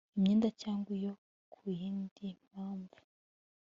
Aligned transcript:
imyenda 0.15 0.47
cyangwa 0.61 0.89
iyo 0.97 1.13
ku 1.53 1.61
yindi 1.79 2.25
mpamvu 2.49 2.97